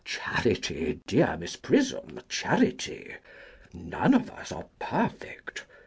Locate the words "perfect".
4.79-5.63